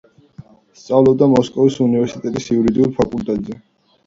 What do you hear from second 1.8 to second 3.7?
უნივერსიტეტის იურიდიულ ფაკულტეტზე.